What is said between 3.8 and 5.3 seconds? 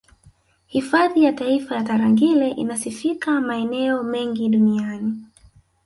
mengi Duniani